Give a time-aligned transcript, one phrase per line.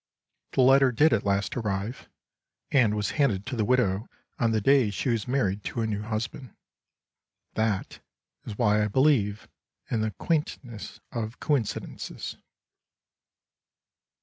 [0.53, 2.09] The letter did at last arrive,
[2.71, 6.01] and was handed to the widow on the day she was married to a new
[6.01, 6.55] husband.
[7.53, 7.99] That
[8.43, 9.47] is why I believe
[9.91, 12.37] in the quaintness of coincidences.